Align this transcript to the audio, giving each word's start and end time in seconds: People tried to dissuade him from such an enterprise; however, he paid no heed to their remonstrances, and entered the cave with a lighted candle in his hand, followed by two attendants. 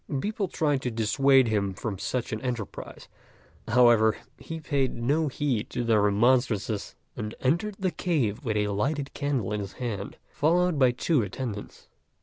People 0.19 0.47
tried 0.47 0.81
to 0.81 0.89
dissuade 0.89 1.47
him 1.47 1.75
from 1.75 1.99
such 1.99 2.33
an 2.33 2.41
enterprise; 2.41 3.07
however, 3.67 4.17
he 4.39 4.59
paid 4.59 4.95
no 4.95 5.27
heed 5.27 5.69
to 5.69 5.83
their 5.83 6.01
remonstrances, 6.01 6.95
and 7.15 7.35
entered 7.39 7.75
the 7.77 7.91
cave 7.91 8.43
with 8.43 8.57
a 8.57 8.69
lighted 8.69 9.13
candle 9.13 9.53
in 9.53 9.59
his 9.59 9.73
hand, 9.73 10.17
followed 10.27 10.79
by 10.79 10.89
two 10.89 11.21
attendants. 11.21 11.87